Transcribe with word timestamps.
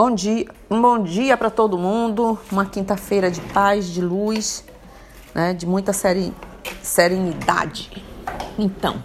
Bom 0.00 0.14
dia, 0.14 0.46
um 0.70 0.80
bom 0.80 1.02
dia 1.02 1.36
para 1.36 1.50
todo 1.50 1.76
mundo. 1.76 2.38
Uma 2.52 2.64
quinta-feira 2.64 3.28
de 3.32 3.40
paz, 3.40 3.88
de 3.88 4.00
luz, 4.00 4.64
né, 5.34 5.52
de 5.52 5.66
muita 5.66 5.92
serenidade. 6.82 7.90
Então, 8.56 9.02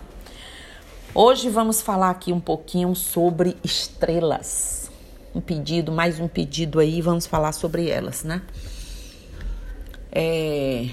hoje 1.12 1.50
vamos 1.50 1.82
falar 1.82 2.12
aqui 2.12 2.32
um 2.32 2.40
pouquinho 2.40 2.94
sobre 2.94 3.58
estrelas. 3.64 4.92
Um 5.34 5.42
pedido, 5.42 5.92
mais 5.92 6.20
um 6.20 6.27
pedido 6.27 6.79
aí, 6.79 7.02
vamos 7.02 7.25
falar 7.25 7.54
sobre 7.54 7.89
elas, 7.89 8.23
né? 8.23 8.44
É... 10.12 10.89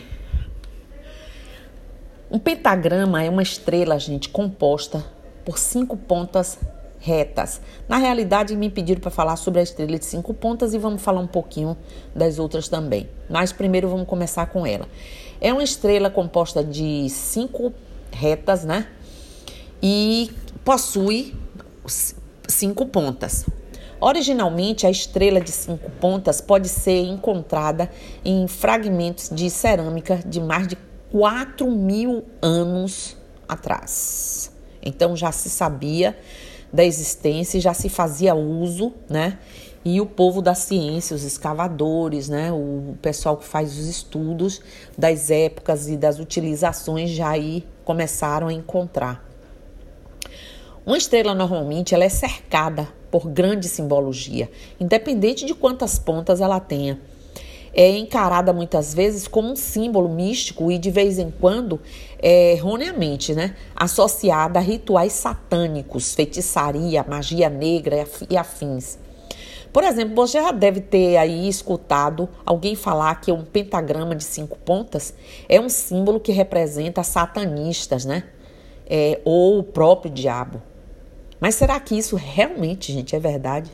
Um 2.31 2.39
pentagrama 2.39 3.23
é 3.23 3.29
uma 3.29 3.43
estrela, 3.43 3.99
gente, 3.99 4.31
composta 4.31 5.05
por 5.45 5.59
cinco 5.59 5.95
pontas 5.95 6.59
retas. 7.01 7.61
Na 7.89 7.97
realidade, 7.97 8.55
me 8.55 8.71
pediram 8.71 9.01
para 9.01 9.11
falar 9.11 9.37
sobre 9.37 9.61
a 9.61 9.63
estrela 9.63 9.99
de 9.99 10.05
cinco 10.05 10.33
pontas 10.33 10.75
e 10.75 10.79
vamos 10.79 11.03
falar 11.03 11.21
um 11.21 11.27
pouquinho 11.27 11.77
das 12.15 12.39
outras 12.39 12.69
também. 12.69 13.09
Mas 13.29 13.53
primeiro 13.53 13.89
vamos 13.89 14.07
começar 14.07 14.47
com 14.47 14.67
ela. 14.67 14.87
É 15.41 15.53
uma 15.53 15.65
estrela 15.65 16.11
composta 16.11 16.63
de 16.63 17.09
cinco 17.09 17.73
retas, 18.13 18.65
né? 18.65 18.87
E 19.83 20.31
possui 20.63 21.35
cinco 22.47 22.85
pontas. 22.87 23.47
Originalmente, 23.99 24.87
a 24.87 24.91
estrela 24.91 25.41
de 25.41 25.51
cinco 25.51 25.91
pontas 25.93 26.41
pode 26.41 26.69
ser 26.69 27.03
encontrada 27.03 27.91
em 28.25 28.47
fragmentos 28.47 29.31
de 29.31 29.51
cerâmica 29.51 30.21
de 30.25 30.41
mais 30.41 30.69
de 30.69 30.77
4 31.11 31.71
mil 31.71 32.25
anos 32.41 33.17
atrás. 33.49 34.53
Então 34.83 35.17
já 35.17 35.33
se 35.33 35.51
sabia 35.51 36.17
da 36.73 36.85
existência 36.85 37.61
já 37.61 37.75
se 37.75 37.89
fazia 37.89 38.35
uso, 38.35 38.93
né? 39.09 39.39
E 39.85 40.01
o 40.01 40.07
povo 40.07 40.43
da 40.43 40.55
ciência, 40.55 41.17
os 41.17 41.25
escavadores, 41.25 42.29
né? 42.29 42.53
O 42.53 42.95
pessoal 43.01 43.37
que 43.37 43.45
faz 43.45 43.79
os 43.79 43.87
estudos 43.87 44.61
das 44.97 45.31
épocas 45.31 45.89
e 45.89 45.97
das 45.97 46.19
utilizações 46.19 47.11
já 47.11 47.31
aí 47.31 47.65
começaram 47.85 48.49
a 48.49 48.53
encontrar. 48.53 49.27
Uma 50.85 50.99
estrela 50.99 51.35
normalmente 51.35 51.95
ela 51.95 52.05
é 52.05 52.09
cercada 52.09 52.89
por 53.11 53.29
grande 53.29 53.69
simbologia, 53.69 54.51
independente 54.79 55.45
de 55.45 55.55
quantas 55.55 55.99
pontas 55.99 56.41
ela 56.41 56.61
tenha 56.61 56.99
é 57.73 57.89
encarada 57.97 58.53
muitas 58.53 58.93
vezes 58.93 59.29
como 59.29 59.51
um 59.51 59.57
símbolo 59.57 60.09
místico 60.09 60.71
e 60.71 60.79
de 60.79 60.91
vez 60.91 61.19
em 61.19 61.31
quando, 61.31 61.81
é, 62.23 62.53
erroneamente, 62.53 63.35
né, 63.35 63.57
associada 63.75 64.59
a 64.59 64.63
rituais 64.63 65.13
satânicos, 65.13 66.15
feitiçaria, 66.15 67.05
magia 67.09 67.49
negra 67.49 68.07
e 68.29 68.37
afins. 68.37 68.99
Por 69.73 69.85
exemplo, 69.85 70.15
você 70.17 70.41
já 70.41 70.51
deve 70.51 70.81
ter 70.81 71.17
aí 71.17 71.49
escutado 71.49 72.29
alguém 72.45 72.75
falar 72.75 73.21
que 73.21 73.31
um 73.31 73.45
pentagrama 73.45 74.17
de 74.17 74.25
cinco 74.25 74.59
pontas 74.59 75.15
é 75.49 75.61
um 75.61 75.69
símbolo 75.69 76.19
que 76.19 76.33
representa 76.33 77.05
satanistas, 77.05 78.05
né? 78.05 78.25
É, 78.89 79.21
ou 79.25 79.61
o 79.61 79.63
próprio 79.63 80.13
diabo. 80.13 80.61
Mas 81.39 81.55
será 81.55 81.79
que 81.79 81.97
isso 81.97 82.17
realmente, 82.17 82.93
gente, 82.93 83.15
é 83.15 83.21
verdade? 83.21 83.71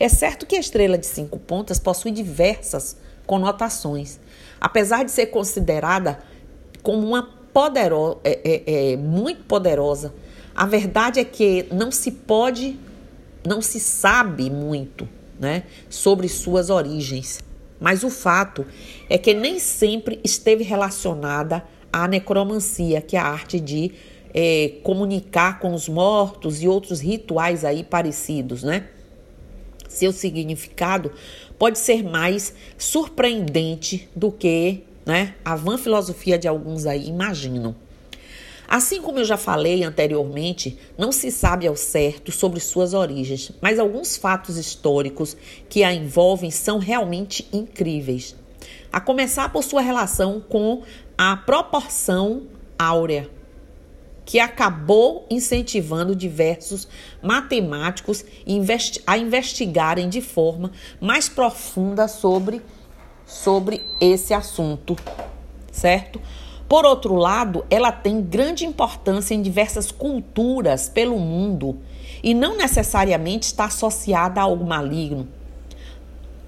É 0.00 0.08
certo 0.08 0.46
que 0.46 0.56
a 0.56 0.60
estrela 0.60 0.96
de 0.96 1.04
cinco 1.04 1.38
pontas 1.38 1.78
possui 1.78 2.10
diversas 2.10 2.96
conotações, 3.26 4.18
apesar 4.58 5.04
de 5.04 5.10
ser 5.10 5.26
considerada 5.26 6.18
como 6.88 7.06
uma 7.06 7.22
poderosa, 7.52 8.16
é, 8.24 8.40
é, 8.42 8.92
é, 8.92 8.96
muito 8.96 9.44
poderosa. 9.44 10.14
A 10.56 10.64
verdade 10.64 11.20
é 11.20 11.24
que 11.24 11.66
não 11.70 11.92
se 11.92 12.10
pode, 12.10 12.78
não 13.46 13.60
se 13.60 13.78
sabe 13.78 14.48
muito, 14.48 15.06
né, 15.38 15.64
sobre 15.90 16.26
suas 16.30 16.70
origens. 16.70 17.40
Mas 17.78 18.04
o 18.04 18.08
fato 18.08 18.64
é 19.06 19.18
que 19.18 19.34
nem 19.34 19.58
sempre 19.58 20.18
esteve 20.24 20.64
relacionada 20.64 21.62
à 21.92 22.08
necromancia, 22.08 23.02
que 23.02 23.18
é 23.18 23.20
a 23.20 23.26
arte 23.26 23.60
de 23.60 23.92
é, 24.32 24.76
comunicar 24.82 25.58
com 25.58 25.74
os 25.74 25.90
mortos 25.90 26.62
e 26.62 26.68
outros 26.68 27.00
rituais 27.00 27.66
aí 27.66 27.84
parecidos, 27.84 28.62
né? 28.62 28.88
seu 29.88 30.12
significado 30.12 31.10
pode 31.58 31.78
ser 31.78 32.04
mais 32.04 32.54
surpreendente 32.76 34.08
do 34.14 34.30
que 34.30 34.84
né, 35.08 35.34
a 35.42 35.56
vã 35.56 35.78
filosofia 35.78 36.38
de 36.38 36.46
alguns 36.46 36.84
aí 36.84 37.08
imaginam. 37.08 37.74
Assim 38.68 39.00
como 39.00 39.18
eu 39.18 39.24
já 39.24 39.38
falei 39.38 39.82
anteriormente, 39.82 40.78
não 40.98 41.10
se 41.10 41.30
sabe 41.30 41.66
ao 41.66 41.74
certo 41.74 42.30
sobre 42.30 42.60
suas 42.60 42.92
origens, 42.92 43.50
mas 43.62 43.78
alguns 43.78 44.18
fatos 44.18 44.58
históricos 44.58 45.34
que 45.66 45.82
a 45.82 45.94
envolvem 45.94 46.50
são 46.50 46.78
realmente 46.78 47.48
incríveis. 47.50 48.36
A 48.92 49.00
começar 49.00 49.50
por 49.50 49.64
sua 49.64 49.80
relação 49.80 50.42
com 50.46 50.82
a 51.16 51.34
proporção 51.38 52.42
áurea 52.78 53.30
que 54.26 54.38
acabou 54.38 55.26
incentivando 55.30 56.14
diversos 56.14 56.86
matemáticos 57.22 58.22
a 59.06 59.16
investigarem 59.16 60.06
de 60.10 60.20
forma 60.20 60.70
mais 61.00 61.30
profunda 61.30 62.06
sobre, 62.06 62.60
sobre 63.28 63.84
esse 64.00 64.32
assunto, 64.32 64.96
certo? 65.70 66.18
Por 66.66 66.86
outro 66.86 67.14
lado, 67.14 67.64
ela 67.70 67.92
tem 67.92 68.22
grande 68.22 68.64
importância 68.64 69.34
em 69.34 69.42
diversas 69.42 69.90
culturas 69.90 70.88
pelo 70.88 71.18
mundo 71.18 71.78
e 72.22 72.32
não 72.32 72.56
necessariamente 72.56 73.46
está 73.46 73.66
associada 73.66 74.40
a 74.40 74.44
algo 74.44 74.64
maligno. 74.64 75.28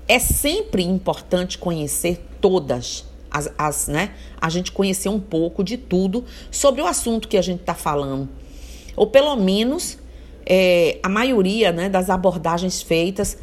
É 0.08 0.18
sempre 0.18 0.82
importante 0.82 1.58
conhecer 1.58 2.26
todas 2.40 3.04
as, 3.30 3.52
as, 3.56 3.86
né, 3.86 4.14
a 4.40 4.48
gente 4.48 4.72
conhecer 4.72 5.08
um 5.08 5.20
pouco 5.20 5.62
de 5.62 5.76
tudo 5.76 6.24
sobre 6.50 6.80
o 6.82 6.86
assunto 6.86 7.28
que 7.28 7.36
a 7.36 7.42
gente 7.42 7.60
está 7.60 7.74
falando. 7.74 8.28
Ou 8.96 9.06
pelo 9.06 9.36
menos 9.36 9.98
é, 10.44 10.98
a 11.02 11.08
maioria 11.08 11.72
né, 11.72 11.88
das 11.88 12.10
abordagens 12.10 12.82
feitas 12.82 13.38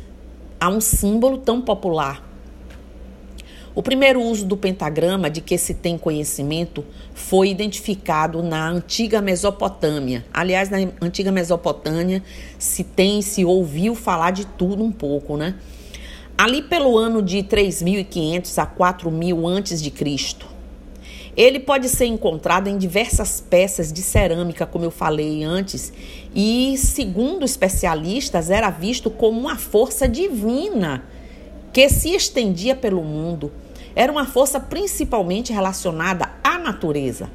a 0.59 0.69
um 0.69 0.81
símbolo 0.81 1.37
tão 1.37 1.61
popular. 1.61 2.26
O 3.77 3.83
primeiro 3.83 4.19
uso 4.19 4.43
do 4.43 4.57
pentagrama 4.57 5.29
de 5.29 5.39
que 5.39 5.55
se 5.55 5.71
tem 5.75 5.99
conhecimento 5.99 6.83
foi 7.13 7.49
identificado 7.49 8.41
na 8.41 8.67
antiga 8.67 9.21
Mesopotâmia. 9.21 10.25
Aliás, 10.33 10.71
na 10.71 10.79
antiga 10.99 11.31
Mesopotâmia 11.31 12.23
se 12.57 12.83
tem, 12.83 13.21
se 13.21 13.45
ouviu 13.45 13.93
falar 13.93 14.31
de 14.31 14.47
tudo 14.47 14.83
um 14.83 14.91
pouco, 14.91 15.37
né? 15.37 15.53
ali 16.35 16.63
pelo 16.63 16.97
ano 16.97 17.21
de 17.21 17.43
3500 17.43 18.57
a 18.57 18.65
4000 18.65 19.47
antes 19.47 19.79
de 19.79 19.91
Cristo. 19.91 20.47
Ele 21.35 21.59
pode 21.59 21.87
ser 21.87 22.05
encontrado 22.07 22.67
em 22.67 22.79
diversas 22.79 23.39
peças 23.39 23.93
de 23.93 24.01
cerâmica, 24.01 24.65
como 24.65 24.85
eu 24.85 24.91
falei 24.91 25.43
antes, 25.43 25.93
e, 26.33 26.75
segundo 26.79 27.45
especialistas, 27.45 28.49
era 28.49 28.71
visto 28.71 29.11
como 29.11 29.39
uma 29.39 29.55
força 29.55 30.09
divina 30.09 31.03
que 31.71 31.87
se 31.89 32.15
estendia 32.15 32.75
pelo 32.75 33.03
mundo. 33.03 33.51
Era 33.97 34.11
uma 34.11 34.27
força 34.27 34.59
principalmente 34.59 35.51
relacionada 35.51 36.29
à 36.43 36.59
natureza. 36.59 37.31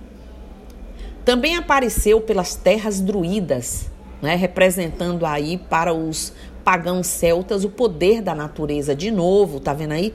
Também 1.25 1.57
apareceu 1.57 2.21
pelas 2.21 2.55
terras 2.55 3.01
druidas, 3.01 3.91
né, 4.23 4.37
representando 4.37 5.27
aí 5.27 5.59
para 5.59 5.93
os 5.93 6.33
pagãos 6.65 7.09
celtas 7.09 7.65
o 7.65 7.69
poder 7.69 8.23
da 8.23 8.33
natureza 8.33 8.95
de 8.95 9.11
novo, 9.11 9.59
tá 9.59 9.75
vendo 9.75 9.91
aí? 9.91 10.15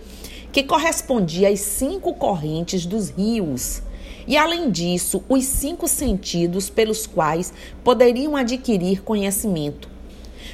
Que 0.50 0.64
correspondia 0.64 1.50
às 1.50 1.60
cinco 1.60 2.14
correntes 2.14 2.86
dos 2.86 3.10
rios. 3.10 3.84
E 4.26 4.38
além 4.38 4.72
disso, 4.72 5.22
os 5.28 5.44
cinco 5.44 5.86
sentidos 5.86 6.70
pelos 6.70 7.06
quais 7.06 7.52
poderiam 7.84 8.38
adquirir 8.38 9.04
conhecimento. 9.04 9.90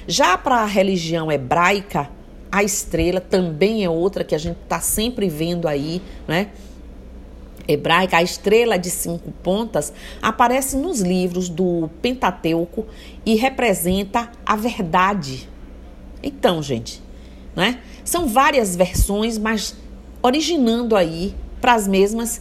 Já 0.07 0.39
para 0.39 0.55
a 0.55 0.65
religião 0.65 1.31
hebraica, 1.31 2.09
a 2.53 2.63
estrela 2.63 3.19
também 3.19 3.83
é 3.83 3.89
outra 3.89 4.23
que 4.23 4.35
a 4.35 4.37
gente 4.37 4.59
está 4.61 4.79
sempre 4.79 5.27
vendo 5.27 5.67
aí, 5.67 5.99
né? 6.27 6.51
hebraica, 7.67 8.17
a 8.17 8.21
estrela 8.21 8.77
de 8.77 8.91
cinco 8.91 9.31
pontas, 9.41 9.91
aparece 10.21 10.77
nos 10.77 11.01
livros 11.01 11.49
do 11.49 11.89
Pentateuco 11.99 12.85
e 13.25 13.33
representa 13.33 14.29
a 14.45 14.55
verdade, 14.55 15.49
então, 16.21 16.61
gente, 16.61 17.01
né? 17.55 17.79
São 18.05 18.27
várias 18.27 18.75
versões, 18.75 19.39
mas 19.39 19.75
originando 20.21 20.95
aí 20.95 21.33
para 21.59 21.73
as 21.73 21.87
mesmas 21.87 22.39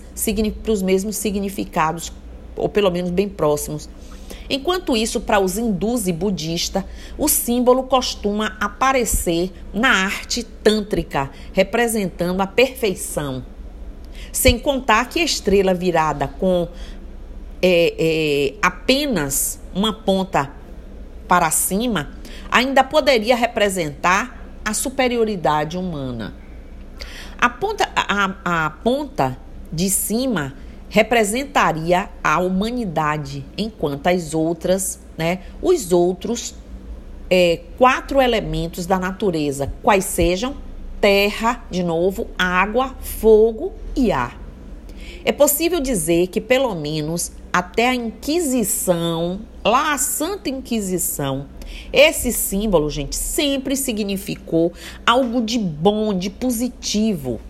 para 0.63 0.73
os 0.73 0.83
mesmos 0.83 1.17
significados, 1.17 2.13
ou 2.55 2.69
pelo 2.69 2.91
menos 2.91 3.11
bem 3.11 3.31
próximos. 3.31 3.89
Enquanto 4.49 4.97
isso, 4.97 5.21
para 5.21 5.39
os 5.39 5.57
hindus 5.57 6.07
e 6.07 6.13
budistas, 6.13 6.85
o 7.17 7.29
símbolo 7.29 7.85
costuma 7.85 8.57
aparecer 8.61 9.53
na 9.73 10.05
arte 10.05 10.43
tântrica, 10.43 11.31
representando 11.53 12.41
a 12.41 12.47
perfeição. 12.47 13.45
Sem 14.33 14.59
contar 14.59 15.09
que 15.09 15.21
a 15.21 15.25
estrela 15.25 15.75
virada 15.75 16.29
com 16.29 16.69
é, 17.63 17.95
é, 17.99 18.55
apenas 18.61 19.61
uma 19.75 19.93
ponta 19.93 20.51
para 21.29 21.51
cima 21.51 22.11
ainda 22.51 22.83
poderia 22.83 23.37
representar 23.37 24.39
a 24.65 24.75
superioridade 24.75 25.79
humana. 25.79 26.35
A 27.41 27.49
ponta, 27.49 27.89
a, 27.97 28.67
a 28.67 28.71
ponta 28.71 29.39
de 29.73 29.89
cima 29.89 30.55
representaria 30.93 32.11
a 32.23 32.39
humanidade, 32.39 33.47
enquanto 33.57 34.09
as 34.09 34.35
outras, 34.35 35.01
né, 35.17 35.39
os 35.63 35.91
outros 35.91 36.55
é, 37.31 37.61
quatro 37.79 38.21
elementos 38.21 38.85
da 38.85 38.99
natureza, 38.99 39.73
quais 39.83 40.05
sejam 40.05 40.55
terra, 41.01 41.65
de 41.71 41.83
novo, 41.83 42.27
água, 42.39 42.95
fogo 43.01 43.73
e 43.97 44.13
ar. 44.13 44.39
É 45.25 45.33
possível 45.33 45.81
dizer 45.81 46.27
que, 46.27 46.43
pelo 46.43 46.75
menos 46.75 47.33
até 47.51 47.89
a 47.89 47.95
Inquisição, 47.95 49.41
lá 49.65 49.95
a 49.95 49.99
Santa 49.99 50.51
Inquisição, 50.51 51.47
esse 51.91 52.31
símbolo, 52.31 52.91
gente, 52.91 53.17
sempre 53.17 53.77
significou 53.77 54.75
algo 55.07 55.41
de 55.41 55.59
bom, 55.59 56.13
de 56.13 56.29
positivo. 56.29 57.41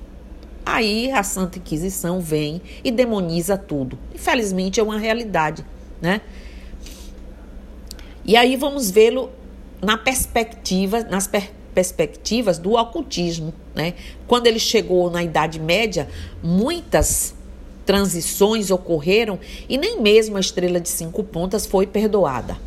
Aí 0.64 1.10
a 1.10 1.22
Santa 1.22 1.58
Inquisição 1.58 2.20
vem 2.20 2.62
e 2.84 2.90
demoniza 2.90 3.56
tudo. 3.56 3.98
Infelizmente 4.14 4.78
é 4.78 4.82
uma 4.82 4.98
realidade, 4.98 5.64
né? 6.00 6.20
E 8.24 8.36
aí 8.36 8.56
vamos 8.56 8.90
vê-lo 8.90 9.30
na 9.82 9.96
perspectiva, 9.96 11.02
nas 11.04 11.26
per 11.26 11.50
perspectivas 11.74 12.58
do 12.58 12.74
ocultismo, 12.74 13.54
né? 13.74 13.94
Quando 14.26 14.46
ele 14.46 14.58
chegou 14.58 15.10
na 15.10 15.22
Idade 15.22 15.58
Média, 15.58 16.06
muitas 16.42 17.34
transições 17.86 18.70
ocorreram 18.70 19.40
e 19.68 19.78
nem 19.78 20.00
mesmo 20.00 20.36
a 20.36 20.40
estrela 20.40 20.78
de 20.78 20.90
cinco 20.90 21.24
pontas 21.24 21.64
foi 21.64 21.86
perdoada. 21.86 22.58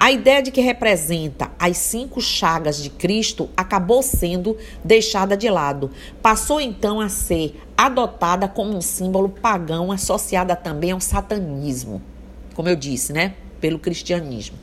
A 0.00 0.12
ideia 0.12 0.40
de 0.40 0.52
que 0.52 0.60
representa 0.60 1.50
as 1.58 1.76
cinco 1.76 2.20
chagas 2.20 2.80
de 2.80 2.88
Cristo 2.88 3.50
acabou 3.56 4.00
sendo 4.00 4.56
deixada 4.84 5.36
de 5.36 5.50
lado. 5.50 5.90
Passou 6.22 6.60
então 6.60 7.00
a 7.00 7.08
ser 7.08 7.60
adotada 7.76 8.46
como 8.46 8.76
um 8.76 8.80
símbolo 8.80 9.28
pagão 9.28 9.90
associada 9.90 10.54
também 10.54 10.92
ao 10.92 11.00
satanismo, 11.00 12.00
como 12.54 12.68
eu 12.68 12.76
disse, 12.76 13.12
né? 13.12 13.34
Pelo 13.60 13.80
cristianismo. 13.80 14.56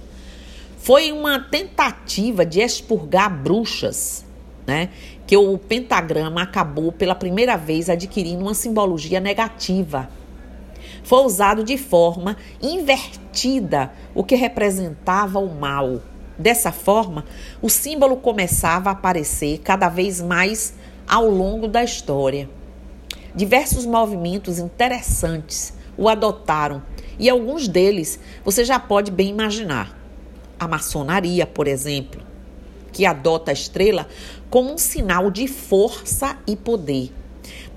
Foi 0.78 1.12
uma 1.12 1.38
tentativa 1.38 2.46
de 2.46 2.62
expurgar 2.62 3.30
bruxas, 3.30 4.24
né? 4.66 4.88
Que 5.28 5.36
o 5.36 5.58
pentagrama 5.58 6.44
acabou 6.44 6.94
pela 6.94 7.14
primeira 7.14 7.58
vez 7.58 7.90
adquirindo 7.90 8.42
uma 8.42 8.54
simbologia 8.54 9.20
negativa. 9.20 10.10
Foi 11.06 11.24
usado 11.24 11.64
de 11.64 11.78
forma 11.78 12.36
invertida, 12.60 13.92
o 14.16 14.24
que 14.24 14.36
representava 14.36 15.38
o 15.38 15.54
mal. 15.54 16.02
Dessa 16.36 16.72
forma, 16.72 17.24
o 17.62 17.70
símbolo 17.70 18.18
começava 18.18 18.90
a 18.90 18.94
aparecer 18.94 19.60
cada 19.60 19.88
vez 19.88 20.20
mais 20.20 20.74
ao 21.08 21.30
longo 21.30 21.68
da 21.68 21.84
história. 21.84 22.50
Diversos 23.36 23.86
movimentos 23.86 24.58
interessantes 24.58 25.76
o 25.96 26.10
adotaram 26.10 26.82
e 27.20 27.30
alguns 27.30 27.68
deles 27.68 28.20
você 28.44 28.66
já 28.66 28.80
pode 28.80 29.12
bem 29.12 29.30
imaginar 29.30 29.96
a 30.60 30.68
maçonaria, 30.68 31.46
por 31.46 31.68
exemplo, 31.68 32.20
que 32.92 33.06
adota 33.06 33.52
a 33.52 33.54
estrela 33.54 34.08
como 34.50 34.74
um 34.74 34.78
sinal 34.80 35.30
de 35.30 35.48
força 35.48 36.36
e 36.48 36.56
poder. 36.56 37.14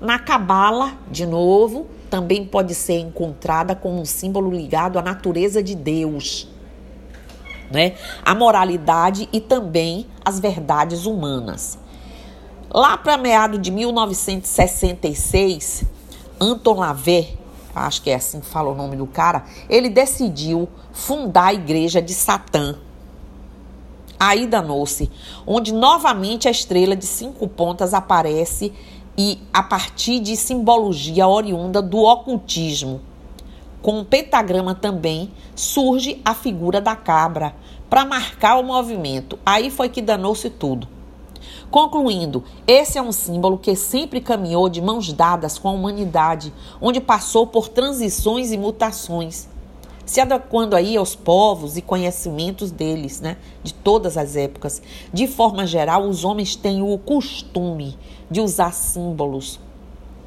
Na 0.01 0.17
Cabala, 0.17 0.97
de 1.11 1.27
novo, 1.27 1.87
também 2.09 2.45
pode 2.45 2.73
ser 2.75 2.99
encontrada 2.99 3.75
como 3.75 4.01
um 4.01 4.05
símbolo 4.05 4.49
ligado 4.51 4.97
à 4.97 5.01
natureza 5.01 5.61
de 5.61 5.75
Deus, 5.75 6.47
né? 7.71 7.95
A 8.23 8.33
moralidade 8.33 9.29
e 9.31 9.39
também 9.39 10.07
as 10.23 10.39
verdades 10.39 11.05
humanas. 11.05 11.77
Lá 12.71 12.97
para 12.97 13.17
meado 13.17 13.57
de 13.57 13.71
1966, 13.71 15.83
Anton 16.39 16.79
Lavey 16.79 17.39
acho 17.85 18.01
que 18.01 18.09
é 18.09 18.15
assim 18.15 18.39
que 18.39 18.45
fala 18.45 18.69
o 18.69 18.75
nome 18.75 18.95
do 18.95 19.07
cara, 19.07 19.43
ele 19.69 19.89
decidiu 19.89 20.67
fundar 20.91 21.47
a 21.47 21.53
igreja 21.53 22.01
de 22.01 22.13
Satã. 22.13 22.75
Aí 24.19 24.45
danou-se, 24.45 25.09
onde 25.47 25.73
novamente 25.73 26.47
a 26.47 26.51
estrela 26.51 26.95
de 26.95 27.05
cinco 27.05 27.47
pontas 27.47 27.93
aparece 27.93 28.73
e 29.21 29.37
a 29.53 29.61
partir 29.61 30.21
de 30.21 30.37
simbologia 30.37 31.27
oriunda 31.27 31.81
do 31.81 31.97
ocultismo. 31.97 33.01
Com 33.81 33.99
o 33.99 34.05
pentagrama 34.05 34.73
também 34.73 35.29
surge 35.53 36.21
a 36.23 36.33
figura 36.33 36.79
da 36.79 36.95
cabra 36.95 37.53
para 37.89 38.05
marcar 38.05 38.57
o 38.57 38.63
movimento. 38.63 39.37
Aí 39.45 39.69
foi 39.69 39.89
que 39.89 40.01
danou-se 40.01 40.49
tudo. 40.49 40.87
Concluindo, 41.69 42.45
esse 42.65 42.97
é 42.97 43.01
um 43.01 43.11
símbolo 43.11 43.57
que 43.57 43.75
sempre 43.75 44.21
caminhou 44.21 44.69
de 44.69 44.81
mãos 44.81 45.11
dadas 45.11 45.59
com 45.59 45.67
a 45.67 45.73
humanidade, 45.73 46.53
onde 46.79 47.01
passou 47.01 47.45
por 47.45 47.67
transições 47.67 48.53
e 48.53 48.57
mutações, 48.57 49.49
se 50.09 50.19
adequando 50.19 50.75
aí 50.75 50.97
aos 50.97 51.13
povos 51.13 51.77
e 51.77 51.83
conhecimentos 51.83 52.71
deles, 52.71 53.21
né, 53.21 53.37
de 53.63 53.71
todas 53.71 54.17
as 54.17 54.35
épocas. 54.35 54.81
De 55.13 55.27
forma 55.27 55.67
geral, 55.67 56.07
os 56.07 56.25
homens 56.25 56.55
têm 56.55 56.81
o 56.81 56.97
costume 56.97 57.95
de 58.29 58.41
usar 58.41 58.73
símbolos 58.73 59.59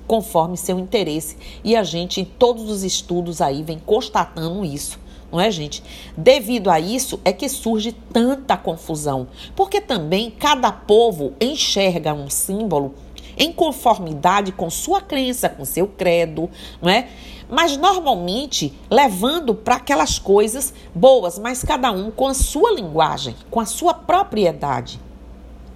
conforme 0.06 0.56
seu 0.56 0.78
interesse, 0.78 1.36
e 1.64 1.74
a 1.74 1.82
gente 1.82 2.20
em 2.20 2.24
todos 2.24 2.70
os 2.70 2.84
estudos 2.84 3.40
aí 3.40 3.64
vem 3.64 3.78
constatando 3.78 4.64
isso 4.64 5.00
não 5.32 5.40
é, 5.40 5.50
gente? 5.50 5.82
Devido 6.14 6.70
a 6.70 6.78
isso 6.78 7.18
é 7.24 7.32
que 7.32 7.48
surge 7.48 7.90
tanta 7.90 8.54
confusão, 8.54 9.26
porque 9.56 9.80
também 9.80 10.30
cada 10.30 10.70
povo 10.70 11.32
enxerga 11.40 12.12
um 12.12 12.28
símbolo 12.28 12.94
em 13.34 13.50
conformidade 13.50 14.52
com 14.52 14.68
sua 14.68 15.00
crença, 15.00 15.48
com 15.48 15.64
seu 15.64 15.86
credo, 15.86 16.50
não 16.82 16.90
é? 16.90 17.08
Mas 17.52 17.76
normalmente 17.76 18.72
levando 18.90 19.54
para 19.54 19.74
aquelas 19.74 20.18
coisas 20.18 20.72
boas, 20.94 21.38
mas 21.38 21.62
cada 21.62 21.92
um 21.92 22.10
com 22.10 22.26
a 22.26 22.32
sua 22.32 22.72
linguagem, 22.72 23.36
com 23.50 23.60
a 23.60 23.66
sua 23.66 23.92
propriedade, 23.92 24.98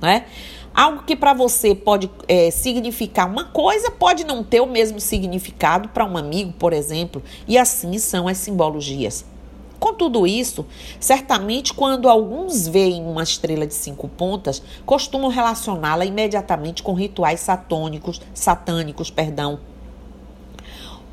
não 0.01 0.09
é? 0.09 0.25
Algo 0.75 1.03
que 1.03 1.15
para 1.15 1.35
você 1.35 1.75
pode 1.75 2.11
é, 2.27 2.51
significar 2.51 3.31
uma 3.31 3.45
coisa, 3.45 3.91
pode 3.91 4.25
não 4.25 4.43
ter 4.43 4.63
o 4.63 4.67
mesmo 4.67 4.99
significado 4.99 5.91
para 5.91 6.07
um 6.07 6.17
amigo, 6.17 6.55
por 6.55 6.73
exemplo, 6.73 7.23
e 7.47 7.59
assim 7.59 7.99
são 7.99 8.27
as 8.27 8.39
simbologias. 8.39 9.27
Com 9.79 9.93
tudo 9.93 10.27
isso, 10.27 10.65
certamente 10.99 11.75
quando 11.75 12.09
alguns 12.09 12.67
veem 12.67 13.05
uma 13.05 13.23
estrela 13.23 13.67
de 13.67 13.75
cinco 13.75 14.09
pontas, 14.09 14.63
costumam 14.87 15.29
relacioná-la 15.29 16.07
imediatamente 16.07 16.83
com 16.83 16.95
rituais 16.95 17.41
satânicos, 17.41 18.19
satânicos, 18.33 19.11
perdão, 19.11 19.59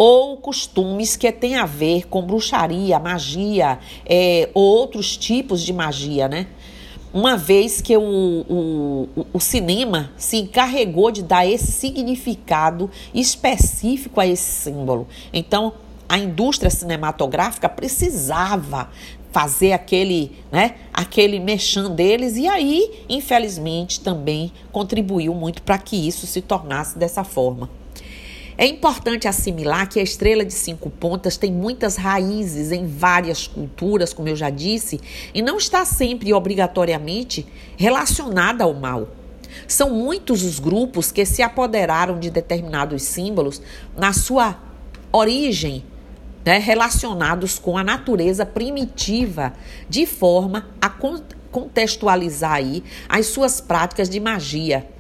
ou 0.06 0.36
costumes 0.36 1.16
que 1.16 1.32
têm 1.32 1.56
a 1.56 1.66
ver 1.66 2.10
com 2.10 2.22
bruxaria, 2.24 3.00
magia, 3.00 3.80
é, 4.06 4.50
ou 4.54 4.62
outros 4.62 5.16
tipos 5.16 5.62
de 5.62 5.72
magia, 5.72 6.28
né? 6.28 6.48
Uma 7.14 7.38
vez 7.38 7.80
que 7.80 7.96
o, 7.96 8.46
o, 8.50 9.26
o 9.32 9.40
cinema 9.40 10.12
se 10.18 10.36
encarregou 10.36 11.10
de 11.10 11.24
dar 11.24 11.48
esse 11.48 11.72
significado 11.72 12.92
específico 13.14 14.20
a 14.20 14.28
esse 14.28 14.44
símbolo. 14.44 15.08
Então, 15.32 15.72
a 16.10 16.18
indústria 16.18 16.70
cinematográfica 16.70 17.70
precisava 17.70 18.90
fazer 19.32 19.72
aquele, 19.72 20.34
né, 20.52 20.76
aquele 20.92 21.40
mexão 21.40 21.96
deles 21.96 22.36
e 22.36 22.46
aí, 22.46 23.06
infelizmente, 23.08 24.02
também 24.02 24.52
contribuiu 24.70 25.34
muito 25.34 25.62
para 25.62 25.78
que 25.78 25.96
isso 25.96 26.28
se 26.28 26.42
tornasse 26.42 26.98
dessa 27.00 27.24
forma. 27.24 27.70
É 28.58 28.66
importante 28.66 29.28
assimilar 29.28 29.90
que 29.90 30.00
a 30.00 30.04
estrela 30.04 30.46
de 30.46 30.54
cinco 30.54 30.90
pontas 30.90 31.38
tem 31.38 31.52
muitas 31.52 31.96
raízes 31.96 32.72
em 32.72 32.86
várias 32.86 33.48
culturas, 33.48 34.14
como 34.14 34.30
eu 34.30 34.36
já 34.36 34.50
disse, 34.50 35.00
e 35.34 35.42
não 35.42 35.58
está 35.58 35.86
sempre 35.86 36.34
obrigatoriamente 36.34 37.46
relacionada 37.76 38.64
ao 38.64 38.74
mal. 38.74 39.10
São 39.68 39.92
muitos 39.92 40.44
os 40.44 40.60
grupos 40.60 41.12
que 41.12 41.26
se 41.26 41.42
apoderaram 41.42 42.20
de 42.20 42.30
determinados 42.30 43.04
símbolos 43.04 43.62
na 43.98 44.14
sua 44.14 44.58
origem 45.12 45.84
né, 46.46 46.58
relacionados 46.58 47.58
com 47.58 47.78
a 47.78 47.84
natureza 47.84 48.46
primitiva, 48.46 49.54
de 49.90 50.06
forma 50.06 50.68
a 50.82 50.90
contextualizar 51.52 52.54
aí 52.54 52.84
as 53.08 53.28
suas 53.28 53.62
práticas 53.62 54.10
de 54.10 54.20
magia. 54.20 54.93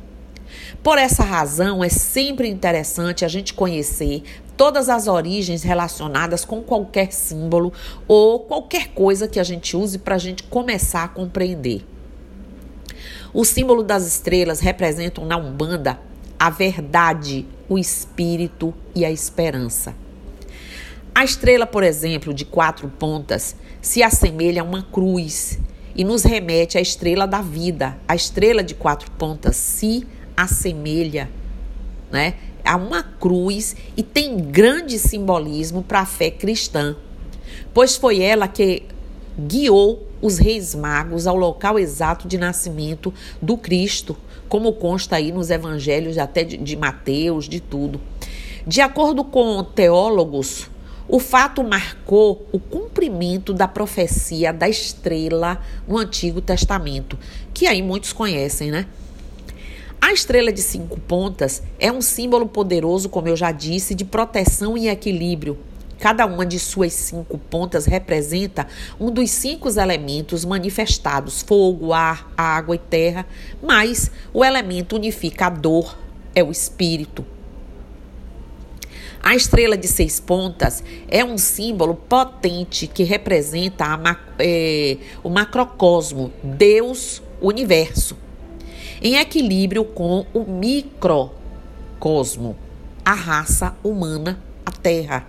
Por 0.81 0.97
essa 0.97 1.23
razão, 1.23 1.83
é 1.83 1.89
sempre 1.89 2.49
interessante 2.49 3.23
a 3.23 3.27
gente 3.27 3.53
conhecer 3.53 4.23
todas 4.57 4.89
as 4.89 5.07
origens 5.07 5.63
relacionadas 5.63 6.45
com 6.45 6.61
qualquer 6.61 7.11
símbolo 7.11 7.73
ou 8.07 8.39
qualquer 8.41 8.89
coisa 8.89 9.27
que 9.27 9.39
a 9.39 9.43
gente 9.43 9.75
use 9.75 9.97
para 9.97 10.15
a 10.15 10.19
gente 10.19 10.43
começar 10.43 11.03
a 11.03 11.07
compreender. 11.07 11.85
O 13.33 13.43
símbolo 13.43 13.83
das 13.83 14.05
estrelas 14.05 14.59
representam 14.59 15.25
na 15.25 15.37
Umbanda 15.37 15.99
a 16.39 16.49
verdade, 16.49 17.45
o 17.69 17.79
espírito 17.79 18.73
e 18.93 19.05
a 19.05 19.11
esperança. 19.11 19.95
A 21.15 21.23
estrela, 21.23 21.65
por 21.65 21.83
exemplo, 21.83 22.33
de 22.33 22.43
quatro 22.43 22.89
pontas, 22.89 23.55
se 23.81 24.03
assemelha 24.03 24.61
a 24.61 24.65
uma 24.65 24.83
cruz 24.83 25.59
e 25.95 26.03
nos 26.03 26.23
remete 26.23 26.77
à 26.77 26.81
estrela 26.81 27.25
da 27.25 27.41
vida. 27.41 27.97
A 28.07 28.15
estrela 28.15 28.63
de 28.63 28.75
quatro 28.75 29.09
pontas 29.11 29.55
se 29.55 30.05
assemelha 30.35 31.29
né, 32.11 32.35
a 32.63 32.75
uma 32.75 33.03
cruz 33.03 33.75
e 33.97 34.03
tem 34.03 34.37
grande 34.37 34.97
simbolismo 34.99 35.83
para 35.83 36.01
a 36.01 36.05
fé 36.05 36.29
cristã, 36.29 36.95
pois 37.73 37.95
foi 37.95 38.21
ela 38.21 38.47
que 38.47 38.83
guiou 39.37 40.07
os 40.21 40.37
reis 40.37 40.73
magos 40.73 41.27
ao 41.27 41.35
local 41.35 41.77
exato 41.77 42.27
de 42.27 42.37
nascimento 42.37 43.13
do 43.41 43.57
Cristo, 43.57 44.15
como 44.47 44.71
consta 44.73 45.17
aí 45.17 45.31
nos 45.31 45.49
evangelhos 45.49 46.17
até 46.17 46.43
de, 46.43 46.55
de 46.57 46.75
Mateus, 46.77 47.49
de 47.49 47.59
tudo. 47.59 47.99
De 48.65 48.79
acordo 48.79 49.23
com 49.23 49.61
teólogos, 49.63 50.69
o 51.07 51.19
fato 51.19 51.63
marcou 51.63 52.47
o 52.53 52.59
cumprimento 52.59 53.53
da 53.53 53.67
profecia 53.67 54.53
da 54.53 54.69
estrela 54.69 55.61
no 55.85 55.97
Antigo 55.97 56.39
Testamento, 56.39 57.19
que 57.53 57.67
aí 57.67 57.81
muitos 57.81 58.13
conhecem, 58.13 58.71
né? 58.71 58.87
A 60.13 60.15
estrela 60.15 60.51
de 60.51 60.61
cinco 60.61 60.99
pontas 60.99 61.63
é 61.79 61.91
um 61.91 61.99
símbolo 61.99 62.47
poderoso, 62.47 63.09
como 63.09 63.27
eu 63.27 63.35
já 63.35 63.51
disse, 63.51 63.95
de 63.95 64.05
proteção 64.05 64.77
e 64.77 64.87
equilíbrio. 64.87 65.57
Cada 65.97 66.27
uma 66.27 66.45
de 66.45 66.59
suas 66.59 66.93
cinco 66.93 67.35
pontas 67.35 67.87
representa 67.87 68.67
um 68.99 69.09
dos 69.09 69.31
cinco 69.31 69.67
elementos 69.69 70.45
manifestados: 70.45 71.41
fogo, 71.41 71.93
ar, 71.93 72.31
água 72.37 72.75
e 72.75 72.77
terra, 72.77 73.25
mas 73.59 74.11
o 74.31 74.45
elemento 74.45 74.95
unificador 74.95 75.97
é 76.35 76.43
o 76.43 76.51
espírito. 76.51 77.25
A 79.19 79.35
estrela 79.35 79.75
de 79.75 79.87
seis 79.87 80.19
pontas 80.19 80.83
é 81.07 81.25
um 81.25 81.39
símbolo 81.39 81.95
potente 81.95 82.85
que 82.85 83.01
representa 83.01 83.85
a, 83.85 84.17
é, 84.37 84.97
o 85.23 85.29
macrocosmo, 85.31 86.31
Deus, 86.43 87.19
universo, 87.41 88.15
em 89.03 89.17
equilíbrio 89.17 89.83
com 89.83 90.25
o 90.33 90.45
microcosmo, 90.49 91.35
a 93.03 93.13
raça 93.13 93.75
humana, 93.83 94.39
a 94.65 94.71
Terra. 94.71 95.27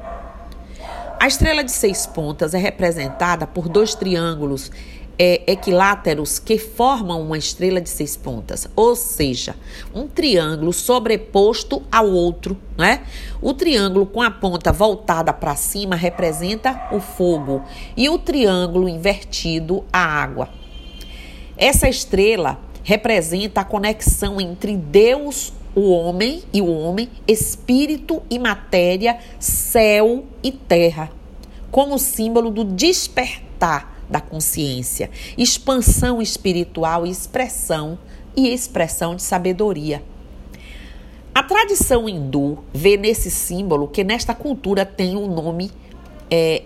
A 1.19 1.26
estrela 1.26 1.64
de 1.64 1.73
seis 1.73 2.07
pontas 2.07 2.54
é 2.54 2.59
representada 2.59 3.49
por 3.49 3.69
dois 3.69 3.97
triângulos 3.97 4.71
é, 5.19 5.43
equiláteros 5.50 6.38
que 6.38 6.57
formam 6.57 7.21
uma 7.21 7.37
estrela 7.37 7.81
de 7.81 7.88
seis 7.88 8.16
pontas, 8.16 8.69
ou 8.76 8.95
seja, 8.95 9.57
um 9.93 10.07
triângulo 10.07 10.73
sobreposto 10.73 11.83
ao 11.90 12.09
outro, 12.09 12.57
né? 12.78 13.02
O 13.43 13.52
triângulo 13.54 14.07
com 14.07 14.23
a 14.23 14.31
ponta 14.31 14.73
voltada 14.73 15.33
para 15.33 15.57
cima 15.57 15.97
representa 15.97 16.88
o 16.93 17.00
fogo 17.00 17.64
e 17.97 18.09
o 18.09 18.19
triângulo 18.19 18.88
invertido 18.88 19.85
a 19.93 19.99
água. 19.99 20.49
Essa 21.57 21.88
estrela 21.88 22.61
representa 22.85 23.62
a 23.62 23.64
conexão 23.64 24.41
entre 24.41 24.76
Deus, 24.76 25.53
o 25.75 25.91
homem 25.91 26.45
e 26.53 26.61
o 26.61 26.67
homem, 26.67 27.09
espírito 27.26 28.23
e 28.31 28.38
matéria, 28.38 29.19
céu 29.41 30.25
e 30.43 30.53
terra, 30.53 31.11
como 31.71 31.99
símbolo 31.99 32.50
do 32.50 32.62
despertar 32.62 33.93
da 34.09 34.21
consciência, 34.21 35.11
expansão 35.37 36.23
espiritual 36.23 37.07
e 37.07 37.11
expressão 37.11 37.99
e 38.37 38.53
expressão 38.53 39.17
de 39.17 39.23
sabedoria. 39.23 40.03
A 41.35 41.43
tradição 41.43 42.09
hindu 42.09 42.62
vê 42.73 42.97
nesse 42.97 43.31
símbolo 43.31 43.88
que 43.88 44.05
nesta 44.05 44.35
cultura 44.35 44.87
tem 44.87 45.17
o 45.17 45.26
nome 45.26 45.71
é, 46.31 46.62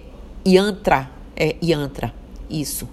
yantra, 0.47 1.11
é, 1.35 1.57
yantra, 1.63 2.13
isso. 2.51 2.87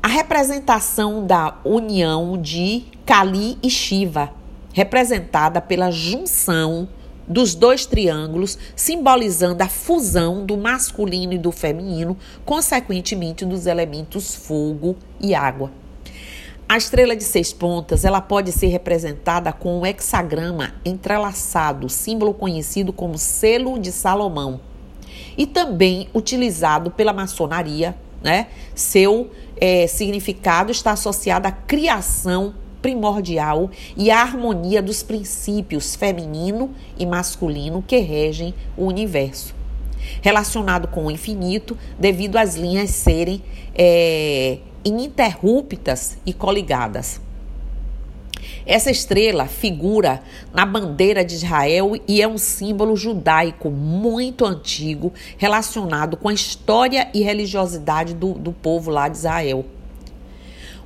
A 0.00 0.06
representação 0.06 1.26
da 1.26 1.58
união 1.64 2.40
de 2.40 2.84
Kali 3.04 3.58
e 3.60 3.68
Shiva, 3.68 4.30
representada 4.72 5.60
pela 5.60 5.90
junção 5.90 6.88
dos 7.26 7.54
dois 7.54 7.84
triângulos, 7.84 8.56
simbolizando 8.76 9.62
a 9.62 9.68
fusão 9.68 10.46
do 10.46 10.56
masculino 10.56 11.32
e 11.32 11.38
do 11.38 11.50
feminino, 11.50 12.16
consequentemente 12.44 13.44
dos 13.44 13.66
elementos 13.66 14.36
fogo 14.36 14.96
e 15.20 15.34
água. 15.34 15.72
A 16.68 16.76
estrela 16.76 17.16
de 17.16 17.24
seis 17.24 17.52
pontas, 17.52 18.04
ela 18.04 18.20
pode 18.20 18.52
ser 18.52 18.68
representada 18.68 19.52
com 19.52 19.80
um 19.80 19.86
hexagrama 19.86 20.74
entrelaçado, 20.84 21.88
símbolo 21.88 22.32
conhecido 22.32 22.92
como 22.92 23.18
selo 23.18 23.78
de 23.78 23.90
Salomão, 23.90 24.60
e 25.36 25.44
também 25.44 26.08
utilizado 26.14 26.90
pela 26.90 27.12
maçonaria, 27.12 27.96
né? 28.22 28.48
Seu 28.74 29.30
é, 29.60 29.86
significado 29.86 30.70
está 30.70 30.92
associado 30.92 31.46
à 31.46 31.52
criação 31.52 32.54
primordial 32.80 33.70
e 33.96 34.10
a 34.10 34.20
harmonia 34.20 34.80
dos 34.80 35.02
princípios 35.02 35.96
feminino 35.96 36.70
e 36.98 37.04
masculino 37.04 37.82
que 37.86 37.98
regem 37.98 38.54
o 38.76 38.84
universo. 38.86 39.54
Relacionado 40.22 40.88
com 40.88 41.06
o 41.06 41.10
infinito, 41.10 41.76
devido 41.98 42.36
às 42.36 42.54
linhas 42.54 42.90
serem 42.90 43.42
é, 43.74 44.58
ininterruptas 44.84 46.16
e 46.24 46.32
coligadas. 46.32 47.20
Essa 48.68 48.90
estrela 48.90 49.46
figura 49.46 50.22
na 50.52 50.66
bandeira 50.66 51.24
de 51.24 51.36
Israel 51.36 51.92
e 52.06 52.20
é 52.20 52.28
um 52.28 52.36
símbolo 52.36 52.94
judaico 52.94 53.70
muito 53.70 54.44
antigo 54.44 55.10
relacionado 55.38 56.18
com 56.18 56.28
a 56.28 56.34
história 56.34 57.08
e 57.14 57.22
religiosidade 57.22 58.12
do, 58.12 58.34
do 58.34 58.52
povo 58.52 58.90
lá 58.90 59.08
de 59.08 59.16
Israel. 59.16 59.64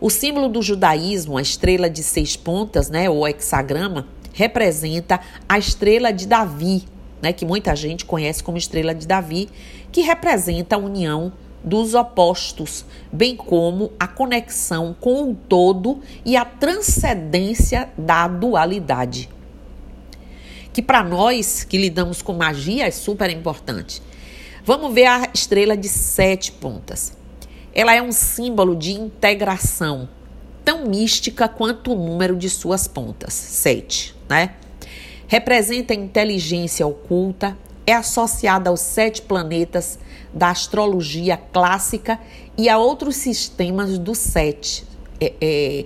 O 0.00 0.08
símbolo 0.10 0.48
do 0.48 0.62
judaísmo, 0.62 1.36
a 1.36 1.42
estrela 1.42 1.90
de 1.90 2.04
seis 2.04 2.36
pontas, 2.36 2.88
né, 2.88 3.10
ou 3.10 3.26
hexagrama, 3.26 4.06
representa 4.32 5.18
a 5.48 5.58
estrela 5.58 6.12
de 6.12 6.28
Davi, 6.28 6.84
né, 7.20 7.32
que 7.32 7.44
muita 7.44 7.74
gente 7.74 8.04
conhece 8.04 8.44
como 8.44 8.56
estrela 8.56 8.94
de 8.94 9.08
Davi, 9.08 9.48
que 9.90 10.02
representa 10.02 10.76
a 10.76 10.78
união 10.78 11.32
dos 11.64 11.95
opostos, 11.95 12.85
bem 13.12 13.37
como 13.37 13.92
a 13.99 14.07
conexão 14.07 14.97
com 14.99 15.31
o 15.31 15.35
todo 15.35 16.00
e 16.25 16.37
a 16.37 16.45
transcendência 16.45 17.90
da 17.97 18.26
dualidade. 18.26 19.28
Que 20.73 20.83
para 20.83 21.04
nós 21.04 21.64
que 21.64 21.76
lidamos 21.76 22.23
com 22.23 22.33
magia 22.33 22.87
é 22.87 22.90
super 22.90 23.31
importante. 23.31 24.02
Vamos 24.64 24.95
ver 24.95 25.07
a 25.07 25.28
estrela 25.35 25.76
de 25.76 25.88
sete 25.88 26.52
pontas. 26.52 27.16
Ela 27.75 27.95
é 27.95 28.02
um 28.02 28.12
símbolo 28.12 28.76
de 28.76 28.92
integração, 28.92 30.09
tão 30.64 30.87
mística 30.87 31.49
quanto 31.49 31.92
o 31.92 31.97
número 31.97 32.37
de 32.37 32.49
suas 32.49 32.87
pontas, 32.87 33.33
sete, 33.33 34.14
né? 34.28 34.54
Representa 35.26 35.95
a 35.95 35.97
inteligência 35.97 36.87
oculta, 36.87 37.57
é 37.86 37.92
associada 37.92 38.70
aos 38.70 38.80
sete 38.80 39.22
planetas 39.22 39.98
da 40.32 40.50
astrologia 40.50 41.36
clássica 41.36 42.18
e 42.56 42.68
a 42.68 42.78
outros 42.78 43.16
sistemas 43.16 43.98
do 43.98 44.14
sete, 44.14 44.84
é, 45.20 45.32
é, 45.40 45.84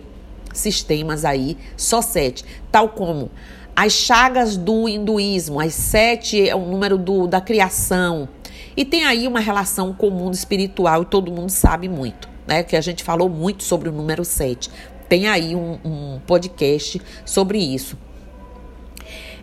sistemas 0.53 1.25
aí, 1.25 1.57
só 1.77 2.03
sete, 2.03 2.45
tal 2.71 2.91
como 2.91 3.31
as 3.75 3.93
chagas 3.93 4.57
do 4.57 4.89
hinduísmo, 4.89 5.61
as 5.61 5.75
sete 5.75 6.49
é 6.49 6.55
o 6.55 6.61
número 6.61 6.97
do, 6.97 7.27
da 7.27 7.41
criação, 7.41 8.29
e 8.77 8.85
tem 8.85 9.05
aí 9.05 9.27
uma 9.27 9.41
relação 9.41 9.95
com 9.95 10.09
o 10.09 10.11
mundo 10.11 10.35
espiritual 10.35 11.03
e 11.03 11.07
todo 11.07 11.33
mundo 11.33 11.51
sabe 11.51 11.89
muito, 11.89 12.29
né? 12.47 12.63
Que 12.63 12.77
a 12.77 12.81
gente 12.81 13.03
falou 13.03 13.29
muito 13.29 13.63
sobre 13.65 13.89
o 13.89 13.93
número 13.93 14.23
7. 14.23 14.71
Tem 15.09 15.29
aí 15.29 15.57
um, 15.57 15.79
um 15.83 16.21
podcast 16.27 17.01
sobre 17.25 17.59
isso. 17.59 17.97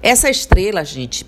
Essa 0.03 0.29
estrela, 0.29 0.83
gente, 0.85 1.25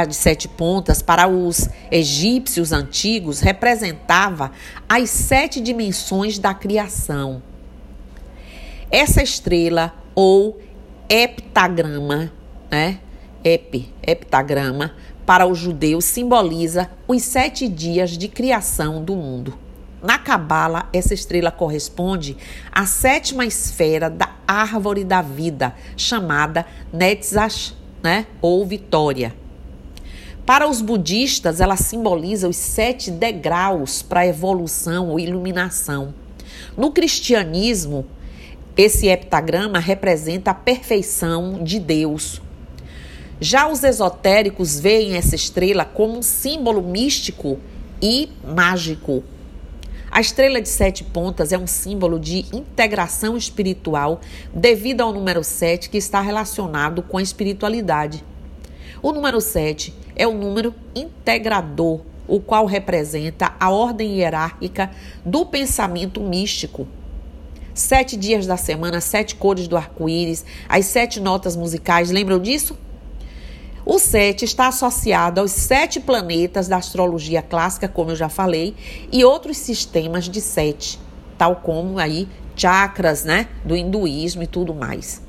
a 0.00 0.04
de 0.04 0.14
sete 0.14 0.46
pontas, 0.46 1.00
para 1.00 1.26
os 1.26 1.70
egípcios 1.90 2.70
antigos, 2.70 3.40
representava 3.40 4.52
as 4.86 5.08
sete 5.08 5.58
dimensões 5.58 6.38
da 6.38 6.52
criação. 6.52 7.42
Essa 8.90 9.22
estrela, 9.22 9.94
ou 10.14 10.60
heptagrama, 11.08 12.30
né? 12.70 12.98
Ep, 13.42 13.90
heptagrama, 14.06 14.94
para 15.24 15.46
o 15.46 15.54
judeu 15.54 16.02
simboliza 16.02 16.90
os 17.08 17.22
sete 17.22 17.66
dias 17.66 18.18
de 18.18 18.28
criação 18.28 19.02
do 19.02 19.16
mundo. 19.16 19.56
Na 20.02 20.18
Cabala, 20.18 20.90
essa 20.92 21.14
estrela 21.14 21.50
corresponde 21.50 22.36
à 22.70 22.84
sétima 22.84 23.46
esfera 23.46 24.10
da 24.10 24.28
árvore 24.46 25.04
da 25.04 25.22
vida, 25.22 25.74
chamada 25.96 26.66
Netzach, 26.92 27.74
né? 28.02 28.26
ou 28.42 28.64
Vitória. 28.66 29.45
Para 30.46 30.68
os 30.68 30.80
budistas, 30.80 31.60
ela 31.60 31.76
simboliza 31.76 32.48
os 32.48 32.56
sete 32.56 33.10
degraus 33.10 34.00
para 34.00 34.20
a 34.20 34.26
evolução 34.26 35.10
ou 35.10 35.20
iluminação. 35.20 36.14
No 36.76 36.92
cristianismo, 36.92 38.06
esse 38.76 39.08
heptagrama 39.08 39.78
representa 39.78 40.52
a 40.52 40.54
perfeição 40.54 41.62
de 41.62 41.80
Deus, 41.80 42.40
já 43.38 43.68
os 43.68 43.84
esotéricos 43.84 44.80
veem 44.80 45.14
essa 45.14 45.34
estrela 45.34 45.84
como 45.84 46.18
um 46.18 46.22
símbolo 46.22 46.80
místico 46.80 47.58
e 48.00 48.30
mágico. 48.42 49.22
A 50.10 50.22
estrela 50.22 50.58
de 50.58 50.70
sete 50.70 51.04
pontas 51.04 51.52
é 51.52 51.58
um 51.58 51.66
símbolo 51.66 52.18
de 52.18 52.46
integração 52.50 53.36
espiritual 53.36 54.22
devido 54.54 55.02
ao 55.02 55.12
número 55.12 55.44
sete 55.44 55.90
que 55.90 55.98
está 55.98 56.22
relacionado 56.22 57.02
com 57.02 57.18
a 57.18 57.22
espiritualidade. 57.22 58.24
O 59.06 59.12
número 59.12 59.40
sete 59.40 59.94
é 60.16 60.26
o 60.26 60.34
número 60.34 60.74
integrador, 60.92 62.00
o 62.26 62.40
qual 62.40 62.66
representa 62.66 63.54
a 63.60 63.70
ordem 63.70 64.16
hierárquica 64.16 64.90
do 65.24 65.46
pensamento 65.46 66.20
místico. 66.20 66.88
Sete 67.72 68.16
dias 68.16 68.48
da 68.48 68.56
semana, 68.56 69.00
sete 69.00 69.36
cores 69.36 69.68
do 69.68 69.76
arco-íris, 69.76 70.44
as 70.68 70.86
sete 70.86 71.20
notas 71.20 71.54
musicais, 71.54 72.10
lembram 72.10 72.40
disso? 72.40 72.76
O 73.84 73.96
7 74.00 74.44
está 74.44 74.66
associado 74.66 75.40
aos 75.40 75.52
sete 75.52 76.00
planetas 76.00 76.66
da 76.66 76.76
astrologia 76.76 77.42
clássica, 77.42 77.86
como 77.86 78.10
eu 78.10 78.16
já 78.16 78.28
falei, 78.28 78.74
e 79.12 79.24
outros 79.24 79.56
sistemas 79.56 80.24
de 80.24 80.40
sete, 80.40 80.98
tal 81.38 81.54
como 81.54 82.00
aí 82.00 82.26
chakras, 82.56 83.22
né, 83.22 83.46
do 83.64 83.76
hinduísmo 83.76 84.42
e 84.42 84.48
tudo 84.48 84.74
mais. 84.74 85.22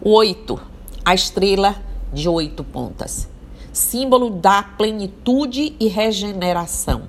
O 0.00 0.12
8, 0.12 0.72
a 1.04 1.14
estrela 1.14 1.76
de 2.12 2.28
oito 2.28 2.64
pontas, 2.64 3.28
símbolo 3.72 4.30
da 4.30 4.62
plenitude 4.62 5.76
e 5.78 5.88
regeneração. 5.88 7.02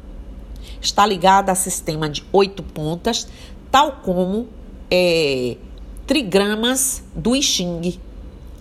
Está 0.81 1.05
ligada 1.05 1.51
ao 1.51 1.55
sistema 1.55 2.09
de 2.09 2.23
oito 2.33 2.61
pontas, 2.61 3.27
tal 3.71 4.01
como 4.03 4.47
é, 4.91 5.57
trigramas 6.05 7.03
do 7.15 7.35
I 7.35 7.41
Ching, 7.41 7.99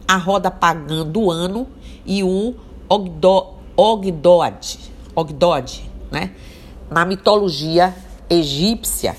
a 0.07 0.17
roda 0.17 0.51
pagã 0.51 1.05
do 1.05 1.31
ano 1.31 1.67
e 2.07 2.23
o 2.23 2.55
Ogdo, 2.89 3.55
Ogdod, 3.77 4.79
né? 6.11 6.31
Na 6.91 7.05
mitologia 7.05 7.95
egípcia, 8.29 9.17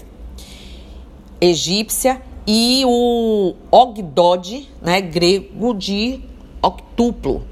egípcia 1.41 2.21
e 2.47 2.83
o 2.85 3.55
Ogdod, 3.71 4.69
né, 4.81 5.01
grego 5.01 5.73
de 5.73 6.21
octuplo. 6.61 7.43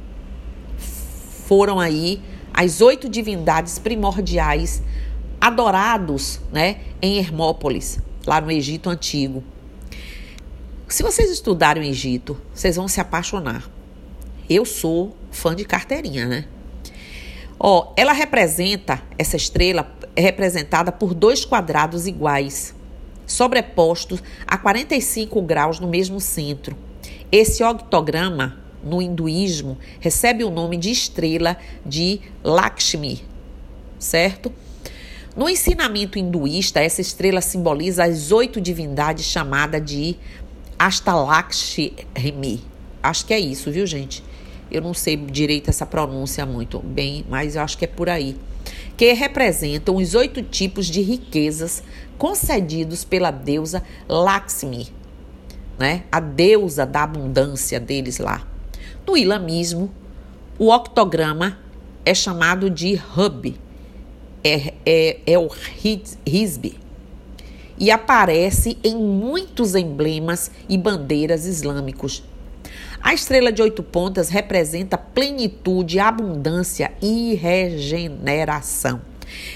Foram 1.48 1.80
aí 1.80 2.22
as 2.54 2.82
oito 2.82 3.10
divindades 3.10 3.80
primordiais 3.80 4.84
adorados, 5.42 6.40
né, 6.52 6.78
em 7.02 7.18
Hermópolis, 7.18 8.00
lá 8.26 8.40
no 8.40 8.52
Egito 8.52 8.90
antigo. 8.90 9.44
Se 10.88 11.02
vocês 11.02 11.32
estudarem 11.32 11.82
o 11.82 11.86
Egito, 11.86 12.40
vocês 12.54 12.76
vão 12.76 12.88
se 12.88 13.02
apaixonar. 13.02 13.68
Eu 14.48 14.64
sou 14.64 15.16
fã 15.32 15.56
de 15.56 15.66
carteirinha, 15.66 16.28
né? 16.28 16.46
Ó, 17.60 17.94
ela 17.98 18.14
representa, 18.14 19.02
essa 19.18 19.36
estrela 19.36 19.92
é 20.16 20.22
representada 20.22 20.92
por 20.92 21.14
dois 21.14 21.46
quadrados 21.46 22.06
iguais, 22.06 22.76
sobrepostos 23.26 24.22
a 24.46 24.58
45 24.58 25.42
graus 25.42 25.80
no 25.80 25.88
mesmo 25.88 26.20
centro. 26.20 26.78
Esse 27.32 27.64
octograma, 27.64 28.58
no 28.84 29.02
hinduísmo, 29.02 29.78
recebe 30.00 30.44
o 30.44 30.52
nome 30.52 30.78
de 30.78 30.92
estrela 30.92 31.58
de 31.86 32.20
Lakshmi, 32.44 33.24
certo? 33.98 34.52
No 35.36 35.50
ensinamento 35.50 36.20
hinduísta, 36.20 36.80
essa 36.80 37.02
estrela 37.02 37.42
simboliza 37.42 38.04
as 38.04 38.32
oito 38.32 38.62
divindades 38.62 39.26
chamadas 39.26 39.84
de 39.84 40.16
Astalakshmi. 40.78 42.62
Acho 43.02 43.26
que 43.26 43.34
é 43.34 43.40
isso, 43.40 43.72
viu, 43.72 43.88
gente? 43.88 44.24
Eu 44.70 44.82
não 44.82 44.94
sei 44.94 45.18
direito 45.18 45.70
essa 45.70 45.86
pronúncia 45.86 46.46
muito 46.46 46.80
bem, 46.80 47.26
mas 47.30 47.56
eu 47.56 47.64
acho 47.64 47.78
que 47.78 47.86
é 47.86 47.88
por 47.88 48.10
aí. 48.10 48.38
Que 48.96 49.14
representam 49.14 49.96
os 49.96 50.14
oito 50.14 50.42
tipos 50.42 50.86
de 50.88 51.02
riquezas 51.02 51.84
concedidos 52.18 53.04
pela 53.04 53.32
deusa 53.32 53.84
Lakshmi, 54.08 54.88
né? 55.78 56.04
A 56.12 56.20
deusa 56.20 56.86
da 56.86 57.04
abundância 57.04 57.80
deles 57.80 58.20
lá. 58.20 58.48
No 59.06 59.18
ilamismo, 59.18 59.92
o 60.58 60.70
octograma 60.70 61.60
é 62.06 62.14
chamado 62.14 62.70
de 62.70 63.00
Hub, 63.18 63.56
é, 64.44 64.74
é, 64.86 65.20
é 65.26 65.40
o 65.40 65.50
Hizbi, 66.26 66.80
e 67.78 67.90
aparece 67.90 68.78
em 68.84 68.96
muitos 68.96 69.76
emblemas 69.76 70.52
e 70.70 70.78
bandeiras 70.78 71.46
islâmicos. 71.46 72.24
A 73.04 73.14
estrela 73.14 73.52
de 73.52 73.62
oito 73.62 73.84
pontas 73.84 74.30
representa 74.30 74.98
plenitude, 74.98 76.00
abundância 76.00 76.94
e 77.02 77.36
regeneração. 77.36 79.02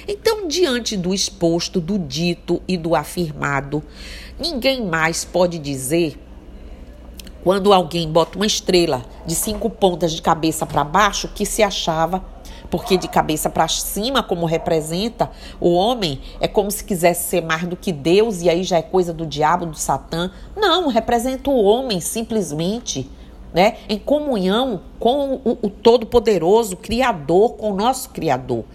Então, 0.06 0.50
diante 0.50 0.98
do 0.98 1.14
exposto, 1.14 1.80
do 1.80 1.98
dito 1.98 2.62
e 2.68 2.76
do 2.76 2.94
afirmado, 2.94 3.82
ninguém 4.38 4.86
mais 4.86 5.24
pode 5.24 5.58
dizer 5.60 6.20
quando 7.42 7.72
alguém 7.72 8.12
bota 8.12 8.38
uma 8.38 8.46
estrela 8.46 9.06
de 9.26 9.34
cinco 9.34 9.70
pontas 9.70 10.12
de 10.12 10.22
cabeça 10.22 10.66
para 10.66 10.84
baixo 10.84 11.30
que 11.30 11.46
se 11.46 11.64
achava 11.64 12.22
porque 12.70 12.98
de 12.98 13.08
cabeça 13.08 13.50
para 13.50 13.68
cima, 13.70 14.22
como 14.22 14.46
representa 14.46 15.32
o 15.58 15.74
homem, 15.74 16.20
é 16.42 16.50
como 16.50 16.70
se 16.70 16.84
quisesse 16.84 17.30
ser 17.30 17.42
mais 17.42 17.64
do 17.64 17.78
que 17.78 17.94
Deus 17.94 18.42
e 18.42 18.50
aí 18.50 18.62
já 18.62 18.78
é 18.78 18.82
coisa 18.82 19.14
do 19.14 19.26
diabo, 19.26 19.66
do 19.66 19.78
Satã. 19.78 20.30
Não, 20.54 20.90
representa 20.90 21.50
o 21.50 21.64
homem 21.64 22.02
simplesmente. 22.02 23.10
Né, 23.54 23.78
em 23.88 23.98
comunhão 23.98 24.82
com 25.00 25.36
o, 25.44 25.58
o 25.64 25.70
Todo-Poderoso, 25.70 26.76
Criador, 26.76 27.54
com 27.54 27.72
o 27.72 27.76
nosso 27.76 28.10
Criador. 28.10 28.66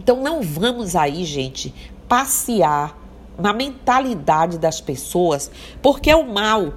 Então 0.00 0.22
não 0.22 0.42
vamos 0.42 0.96
aí, 0.96 1.24
gente, 1.24 1.72
passear 2.08 2.98
na 3.38 3.52
mentalidade 3.52 4.58
das 4.58 4.80
pessoas, 4.80 5.50
porque 5.82 6.12
o 6.12 6.26
mal 6.26 6.72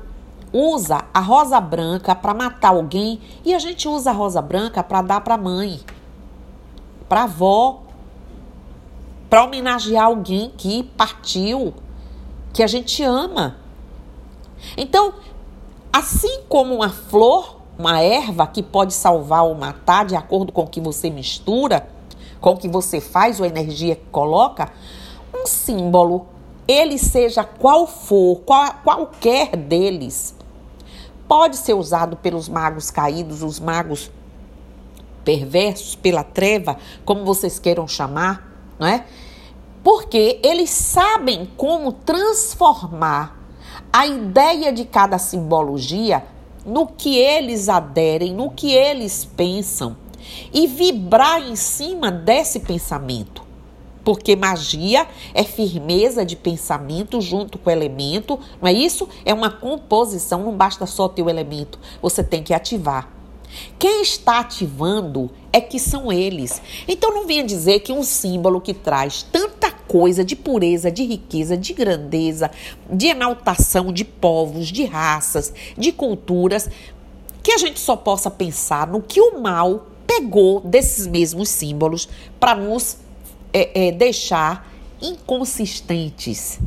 usa 0.52 1.06
a 1.14 1.20
rosa 1.22 1.62
branca 1.62 2.14
para 2.14 2.34
matar 2.34 2.70
alguém 2.70 3.22
e 3.46 3.54
a 3.56 3.60
gente 3.60 3.88
usa 3.88 4.10
a 4.10 4.14
rosa 4.14 4.42
branca 4.42 4.84
para 4.84 5.02
dar 5.02 5.22
para 5.22 5.38
mãe 5.38 5.80
para 7.10 7.24
avó, 7.24 7.82
para 9.30 9.44
homenagear 9.44 10.06
alguém 10.06 10.52
que 10.56 10.84
partiu, 10.96 11.74
que 12.54 12.62
a 12.62 12.68
gente 12.68 13.04
ama. 13.04 13.58
Então, 14.78 15.16
assim 15.92 16.42
como 16.48 16.76
uma 16.76 16.90
flor, 16.90 17.58
uma 17.78 18.02
erva 18.02 18.46
que 18.48 18.62
pode 18.62 18.94
salvar 18.94 19.44
ou 19.44 19.56
matar 19.56 20.06
de 20.06 20.16
acordo 20.16 20.52
com 20.52 20.64
o 20.64 20.68
que 20.68 20.82
você 20.82 21.10
mistura, 21.10 21.88
com 22.40 22.52
o 22.52 22.58
que 22.58 22.68
você 22.68 23.02
faz 23.02 23.40
ou 23.40 23.46
a 23.46 23.50
energia 23.50 23.96
que 23.96 24.06
coloca, 24.12 24.72
um 25.34 25.46
símbolo, 25.46 26.28
ele 26.68 26.98
seja 26.98 27.44
qual 27.44 27.88
for, 27.88 28.42
qual, 28.46 28.74
qualquer 28.84 29.56
deles, 29.56 30.36
pode 31.28 31.58
ser 31.58 31.74
usado 31.74 32.18
pelos 32.18 32.50
magos 32.50 32.92
caídos, 32.92 33.44
os 33.44 33.60
magos 33.60 34.12
perversos, 35.24 35.96
pela 35.96 36.24
treva, 36.24 36.78
como 37.06 37.26
vocês 37.26 37.60
queiram 37.60 37.88
chamar, 37.88 38.52
não 38.78 38.88
é? 38.88 39.06
Porque 39.84 40.40
eles 40.44 40.70
sabem 40.70 41.50
como 41.56 41.92
transformar 41.92 43.39
a 43.92 44.06
ideia 44.06 44.72
de 44.72 44.86
cada 44.86 45.18
simbologia 45.18 46.24
no 46.66 46.86
que 46.86 47.18
eles 47.18 47.70
aderem, 47.70 48.34
no 48.34 48.52
que 48.52 48.74
eles 48.74 49.26
pensam 49.26 49.98
e 50.54 50.68
vibrar 50.68 51.42
em 51.42 51.56
cima 51.56 52.12
desse 52.12 52.60
pensamento. 52.60 53.44
Porque 54.04 54.36
magia 54.36 55.08
é 55.34 55.44
firmeza 55.44 56.26
de 56.26 56.36
pensamento 56.36 57.20
junto 57.20 57.58
com 57.58 57.70
o 57.70 57.74
elemento, 57.74 58.40
não 58.62 58.68
é 58.68 58.74
isso? 58.74 59.08
É 59.26 59.34
uma 59.34 59.50
composição, 59.50 60.44
não 60.44 60.56
basta 60.56 60.86
só 60.86 61.08
ter 61.08 61.22
o 61.22 61.30
elemento, 61.30 61.80
você 62.02 62.24
tem 62.24 62.42
que 62.42 62.54
ativar. 62.54 63.19
Quem 63.78 64.02
está 64.02 64.40
ativando 64.40 65.30
é 65.52 65.60
que 65.60 65.80
são 65.80 66.12
eles. 66.12 66.62
Então 66.88 67.14
não 67.14 67.26
venha 67.26 67.44
dizer 67.44 67.80
que 67.80 67.92
um 67.92 68.04
símbolo 68.04 68.62
que 68.62 68.74
traz 68.74 69.24
tanta 69.24 69.72
coisa 69.72 70.24
de 70.24 70.36
pureza, 70.36 70.92
de 70.92 71.04
riqueza, 71.04 71.58
de 71.58 71.74
grandeza, 71.74 72.52
de 72.90 73.08
enaltação 73.08 73.92
de 73.92 74.06
povos, 74.06 74.68
de 74.68 74.86
raças, 74.86 75.54
de 75.78 75.92
culturas, 75.92 76.70
que 77.42 77.52
a 77.52 77.58
gente 77.58 77.80
só 77.80 77.96
possa 77.96 78.30
pensar 78.30 78.88
no 78.88 79.02
que 79.02 79.20
o 79.20 79.40
mal 79.40 79.88
pegou 80.06 80.60
desses 80.62 81.08
mesmos 81.08 81.50
símbolos 81.50 82.08
para 82.40 82.56
nos 82.56 82.98
é, 83.54 83.88
é, 83.88 83.92
deixar 83.92 84.72
inconsistentes 85.02 86.60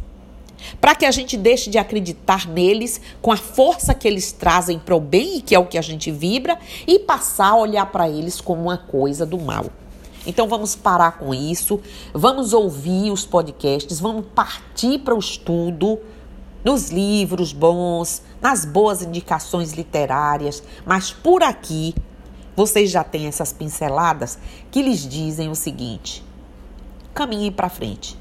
para 0.80 0.94
que 0.94 1.04
a 1.04 1.10
gente 1.10 1.36
deixe 1.36 1.70
de 1.70 1.78
acreditar 1.78 2.46
neles 2.46 3.00
com 3.20 3.32
a 3.32 3.36
força 3.36 3.94
que 3.94 4.06
eles 4.06 4.32
trazem 4.32 4.78
para 4.78 4.94
o 4.94 5.00
bem, 5.00 5.40
que 5.40 5.54
é 5.54 5.58
o 5.58 5.66
que 5.66 5.78
a 5.78 5.82
gente 5.82 6.10
vibra, 6.10 6.58
e 6.86 6.98
passar 6.98 7.50
a 7.50 7.56
olhar 7.56 7.86
para 7.86 8.08
eles 8.08 8.40
como 8.40 8.62
uma 8.62 8.78
coisa 8.78 9.24
do 9.26 9.38
mal. 9.38 9.66
Então 10.26 10.48
vamos 10.48 10.76
parar 10.76 11.18
com 11.18 11.34
isso, 11.34 11.80
vamos 12.14 12.52
ouvir 12.52 13.10
os 13.10 13.26
podcasts, 13.26 13.98
vamos 13.98 14.26
partir 14.34 15.00
para 15.00 15.14
o 15.14 15.18
estudo 15.18 15.98
nos 16.64 16.90
livros 16.90 17.52
bons, 17.52 18.22
nas 18.40 18.64
boas 18.64 19.02
indicações 19.02 19.72
literárias, 19.72 20.62
mas 20.86 21.10
por 21.10 21.42
aqui 21.42 21.94
vocês 22.54 22.90
já 22.90 23.02
têm 23.02 23.26
essas 23.26 23.52
pinceladas 23.52 24.38
que 24.70 24.82
lhes 24.82 25.00
dizem 25.00 25.48
o 25.48 25.54
seguinte: 25.54 26.24
caminhem 27.12 27.50
para 27.50 27.68
frente, 27.68 28.16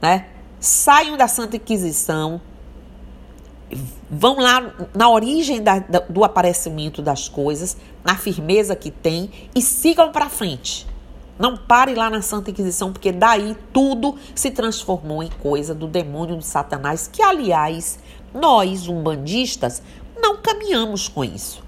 né? 0.00 0.26
Saiam 0.62 1.16
da 1.16 1.26
Santa 1.26 1.56
Inquisição, 1.56 2.40
vão 4.08 4.38
lá 4.38 4.72
na 4.94 5.10
origem 5.10 5.60
da, 5.60 5.80
do 6.08 6.22
aparecimento 6.22 7.02
das 7.02 7.28
coisas, 7.28 7.76
na 8.04 8.14
firmeza 8.16 8.76
que 8.76 8.88
tem 8.88 9.28
e 9.56 9.60
sigam 9.60 10.12
para 10.12 10.28
frente. 10.28 10.86
Não 11.36 11.56
pare 11.56 11.96
lá 11.96 12.08
na 12.08 12.22
Santa 12.22 12.52
Inquisição, 12.52 12.92
porque 12.92 13.10
daí 13.10 13.56
tudo 13.72 14.16
se 14.36 14.52
transformou 14.52 15.20
em 15.20 15.30
coisa 15.42 15.74
do 15.74 15.88
demônio 15.88 16.38
de 16.38 16.46
Satanás, 16.46 17.10
que 17.12 17.20
aliás, 17.20 17.98
nós, 18.32 18.86
umbandistas, 18.86 19.82
não 20.16 20.36
caminhamos 20.36 21.08
com 21.08 21.24
isso, 21.24 21.60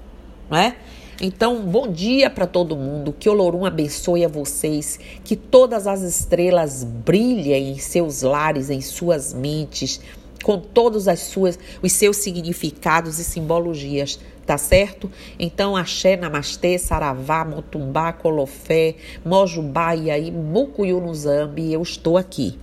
não 0.49 0.57
é? 0.57 0.77
Então, 1.21 1.63
bom 1.63 1.91
dia 1.91 2.29
para 2.29 2.47
todo 2.47 2.77
mundo. 2.77 3.15
Que 3.19 3.29
Olorum 3.29 3.65
abençoe 3.65 4.25
a 4.25 4.29
vocês. 4.29 4.99
Que 5.23 5.37
todas 5.37 5.87
as 5.87 6.03
estrelas 6.03 6.83
brilhem 6.83 7.73
em 7.73 7.79
seus 7.79 8.23
lares, 8.23 8.69
em 8.71 8.81
suas 8.81 9.33
mentes 9.33 10.01
com 10.43 10.59
todos 10.59 11.09
as 11.09 11.21
suas, 11.21 11.59
os 11.83 11.91
seus 11.93 12.19
significados 12.19 13.19
e 13.19 13.25
simbologias, 13.25 14.21
tá 14.45 14.59
certo? 14.59 15.11
Então, 15.39 15.75
axé, 15.75 16.19
namastê, 16.19 16.79
saravá, 16.79 17.47
motumbá, 17.47 18.13
colofé, 18.13 18.95
mojubá 19.25 19.97
e 19.97 20.11
aí, 20.11 20.31
mucuyu 20.31 21.01
no 21.01 21.15
zambi, 21.15 21.73
eu 21.73 21.81
estou 21.81 22.19
aqui. 22.19 22.59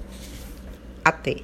Até. 1.04 1.42